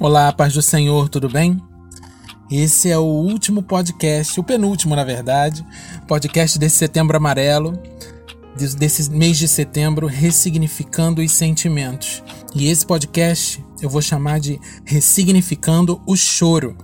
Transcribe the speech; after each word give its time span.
Olá, 0.00 0.32
paz 0.32 0.54
do 0.54 0.62
Senhor, 0.62 1.08
tudo 1.08 1.28
bem? 1.28 1.60
Esse 2.48 2.88
é 2.88 2.96
o 2.96 3.02
último 3.02 3.64
podcast, 3.64 4.38
o 4.38 4.44
penúltimo, 4.44 4.94
na 4.94 5.02
verdade, 5.02 5.66
podcast 6.06 6.56
desse 6.56 6.76
setembro 6.76 7.16
amarelo, 7.16 7.76
desse 8.78 9.10
mês 9.10 9.36
de 9.36 9.48
setembro, 9.48 10.06
ressignificando 10.06 11.20
os 11.20 11.32
sentimentos. 11.32 12.22
E 12.54 12.68
esse 12.68 12.86
podcast 12.86 13.64
eu 13.82 13.90
vou 13.90 14.00
chamar 14.00 14.38
de 14.38 14.60
Ressignificando 14.84 16.00
o 16.06 16.14
Choro. 16.14 16.78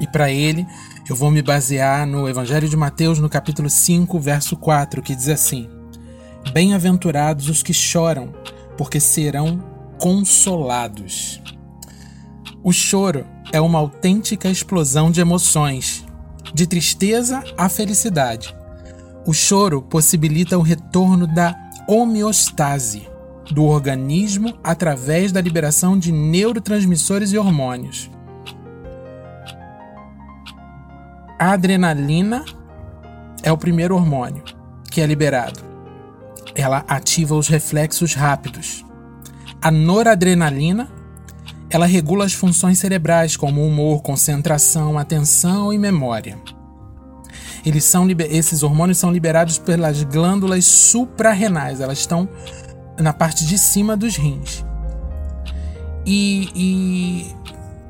E 0.00 0.06
para 0.06 0.32
ele, 0.32 0.66
eu 1.10 1.14
vou 1.14 1.30
me 1.30 1.42
basear 1.42 2.06
no 2.06 2.26
Evangelho 2.26 2.66
de 2.66 2.78
Mateus, 2.78 3.18
no 3.18 3.28
capítulo 3.28 3.68
5, 3.68 4.18
verso 4.18 4.56
4, 4.56 5.02
que 5.02 5.14
diz 5.14 5.28
assim: 5.28 5.68
Bem-aventurados 6.50 7.50
os 7.50 7.62
que 7.62 7.74
choram, 7.74 8.32
porque 8.74 9.00
serão 9.00 9.62
consolados. 9.98 11.42
O 12.66 12.72
choro 12.72 13.24
é 13.52 13.60
uma 13.60 13.78
autêntica 13.78 14.48
explosão 14.48 15.08
de 15.08 15.20
emoções, 15.20 16.04
de 16.52 16.66
tristeza 16.66 17.44
à 17.56 17.68
felicidade. 17.68 18.56
O 19.24 19.32
choro 19.32 19.80
possibilita 19.80 20.58
o 20.58 20.62
retorno 20.62 21.28
da 21.28 21.54
homeostase 21.86 23.08
do 23.52 23.62
organismo 23.62 24.58
através 24.64 25.30
da 25.30 25.40
liberação 25.40 25.96
de 25.96 26.10
neurotransmissores 26.10 27.30
e 27.30 27.38
hormônios. 27.38 28.10
A 31.38 31.52
adrenalina 31.52 32.44
é 33.44 33.52
o 33.52 33.56
primeiro 33.56 33.94
hormônio 33.94 34.42
que 34.90 35.00
é 35.00 35.06
liberado. 35.06 35.60
Ela 36.52 36.84
ativa 36.88 37.36
os 37.36 37.46
reflexos 37.46 38.14
rápidos. 38.14 38.84
A 39.62 39.70
noradrenalina 39.70 40.95
ela 41.68 41.86
regula 41.86 42.24
as 42.24 42.32
funções 42.32 42.78
cerebrais 42.78 43.36
como 43.36 43.64
humor, 43.66 44.02
concentração, 44.02 44.98
atenção 44.98 45.72
e 45.72 45.78
memória. 45.78 46.38
Eles 47.64 47.84
são, 47.84 48.06
esses 48.30 48.62
hormônios 48.62 48.98
são 48.98 49.10
liberados 49.10 49.58
pelas 49.58 50.02
glândulas 50.04 50.64
suprarrenais, 50.64 51.80
elas 51.80 51.98
estão 51.98 52.28
na 52.98 53.12
parte 53.12 53.44
de 53.44 53.58
cima 53.58 53.96
dos 53.96 54.16
rins. 54.16 54.64
E, 56.06 56.48
e 56.54 57.34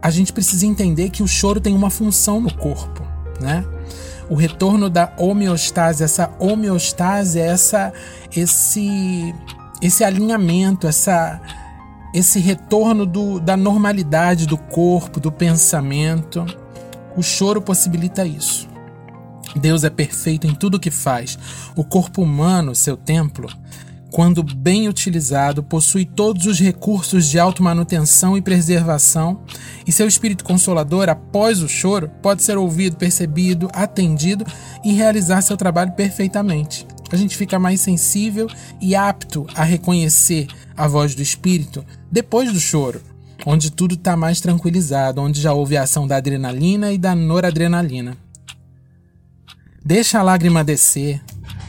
a 0.00 0.10
gente 0.10 0.32
precisa 0.32 0.64
entender 0.64 1.10
que 1.10 1.22
o 1.22 1.28
choro 1.28 1.60
tem 1.60 1.74
uma 1.74 1.90
função 1.90 2.40
no 2.40 2.52
corpo, 2.54 3.02
né? 3.40 3.64
O 4.30 4.34
retorno 4.34 4.88
da 4.88 5.12
homeostase, 5.18 6.02
essa 6.02 6.30
homeostase 6.38 7.38
é 7.38 7.46
essa, 7.46 7.92
esse, 8.34 9.34
esse 9.82 10.04
alinhamento, 10.04 10.86
essa, 10.86 11.40
esse 12.12 12.38
retorno 12.38 13.04
do, 13.04 13.38
da 13.38 13.56
normalidade 13.56 14.46
do 14.46 14.56
corpo, 14.56 15.20
do 15.20 15.30
pensamento. 15.30 16.44
O 17.16 17.22
choro 17.22 17.60
possibilita 17.60 18.26
isso. 18.26 18.68
Deus 19.56 19.84
é 19.84 19.90
perfeito 19.90 20.46
em 20.46 20.54
tudo 20.54 20.76
o 20.76 20.80
que 20.80 20.90
faz. 20.90 21.38
O 21.74 21.84
corpo 21.84 22.22
humano, 22.22 22.74
seu 22.74 22.96
templo, 22.96 23.48
quando 24.10 24.42
bem 24.42 24.88
utilizado, 24.88 25.62
possui 25.62 26.04
todos 26.04 26.46
os 26.46 26.58
recursos 26.58 27.26
de 27.26 27.38
automanutenção 27.38 28.36
e 28.36 28.42
preservação, 28.42 29.42
e 29.86 29.92
seu 29.92 30.06
espírito 30.06 30.44
consolador, 30.44 31.08
após 31.08 31.62
o 31.62 31.68
choro, 31.68 32.10
pode 32.22 32.42
ser 32.42 32.56
ouvido, 32.56 32.96
percebido, 32.96 33.68
atendido 33.72 34.46
e 34.84 34.92
realizar 34.92 35.42
seu 35.42 35.56
trabalho 35.56 35.92
perfeitamente 35.92 36.86
a 37.14 37.18
gente 37.18 37.36
fica 37.36 37.58
mais 37.58 37.80
sensível 37.80 38.48
e 38.80 38.94
apto 38.94 39.46
a 39.54 39.62
reconhecer 39.62 40.46
a 40.76 40.86
voz 40.86 41.14
do 41.14 41.22
espírito 41.22 41.84
depois 42.10 42.52
do 42.52 42.60
choro, 42.60 43.00
onde 43.46 43.70
tudo 43.70 43.94
está 43.94 44.16
mais 44.16 44.40
tranquilizado, 44.40 45.20
onde 45.20 45.40
já 45.40 45.52
houve 45.52 45.76
a 45.76 45.82
ação 45.82 46.06
da 46.06 46.16
adrenalina 46.16 46.92
e 46.92 46.98
da 46.98 47.14
noradrenalina. 47.14 48.16
Deixa 49.84 50.18
a 50.18 50.22
lágrima 50.22 50.62
descer. 50.62 51.22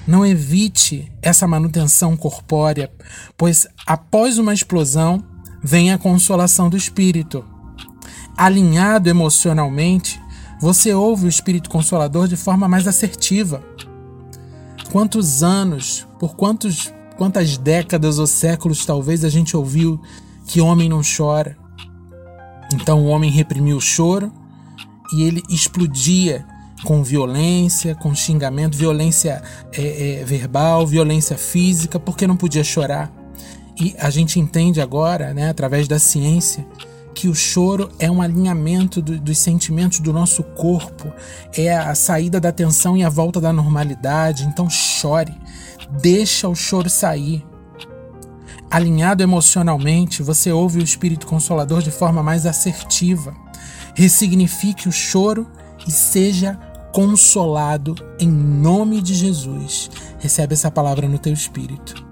Não 0.05 0.25
evite 0.25 1.11
essa 1.21 1.47
manutenção 1.47 2.17
corpórea, 2.17 2.91
pois 3.37 3.67
após 3.85 4.37
uma 4.37 4.53
explosão 4.53 5.23
vem 5.63 5.93
a 5.93 5.97
consolação 5.97 6.69
do 6.69 6.75
espírito. 6.75 7.45
Alinhado 8.35 9.09
emocionalmente, 9.09 10.19
você 10.59 10.93
ouve 10.93 11.25
o 11.25 11.29
espírito 11.29 11.69
consolador 11.69 12.27
de 12.27 12.35
forma 12.35 12.67
mais 12.67 12.87
assertiva 12.87 13.63
Quantos 14.91 15.43
anos, 15.43 16.07
por 16.19 16.35
quantos, 16.35 16.91
quantas 17.15 17.57
décadas 17.57 18.17
ou 18.17 18.25
séculos 18.25 18.85
talvez 18.85 19.23
a 19.23 19.29
gente 19.29 19.55
ouviu 19.55 20.01
que 20.47 20.59
homem 20.59 20.89
não 20.89 21.01
chora? 21.01 21.55
Então 22.73 23.05
o 23.05 23.07
homem 23.07 23.29
reprimiu 23.29 23.77
o 23.77 23.81
choro 23.81 24.31
e 25.13 25.23
ele 25.23 25.43
explodia 25.49 26.45
com 26.83 27.03
violência, 27.03 27.93
com 27.95 28.15
xingamento, 28.15 28.77
violência 28.77 29.43
é, 29.73 30.21
é, 30.21 30.23
verbal, 30.23 30.87
violência 30.87 31.37
física, 31.37 31.99
porque 31.99 32.25
não 32.25 32.37
podia 32.37 32.63
chorar. 32.63 33.11
E 33.79 33.95
a 33.99 34.09
gente 34.09 34.39
entende 34.39 34.81
agora, 34.81 35.33
né, 35.33 35.49
através 35.49 35.87
da 35.87 35.99
ciência, 35.99 36.65
que 37.13 37.27
o 37.27 37.35
choro 37.35 37.89
é 37.99 38.09
um 38.09 38.21
alinhamento 38.21 39.01
do, 39.01 39.19
dos 39.19 39.37
sentimentos 39.37 39.99
do 39.99 40.13
nosso 40.13 40.43
corpo, 40.43 41.11
é 41.53 41.75
a 41.75 41.93
saída 41.95 42.39
da 42.39 42.51
tensão 42.51 42.95
e 42.95 43.03
a 43.03 43.09
volta 43.09 43.41
da 43.41 43.51
normalidade. 43.51 44.45
Então 44.45 44.69
chore, 44.69 45.33
deixa 46.01 46.47
o 46.47 46.55
choro 46.55 46.89
sair. 46.89 47.45
Alinhado 48.69 49.23
emocionalmente, 49.23 50.21
você 50.21 50.51
ouve 50.51 50.79
o 50.79 50.83
Espírito 50.83 51.25
Consolador 51.25 51.81
de 51.81 51.91
forma 51.91 52.21
mais 52.21 52.45
assertiva. 52.45 53.35
Ressignifique 53.95 54.87
o 54.87 54.91
choro 54.91 55.47
e 55.87 55.91
seja 55.91 56.57
consolado 56.93 57.95
em 58.19 58.29
nome 58.29 59.01
de 59.01 59.15
Jesus. 59.15 59.89
Recebe 60.19 60.53
essa 60.53 60.69
palavra 60.69 61.07
no 61.07 61.17
teu 61.17 61.33
espírito. 61.33 62.08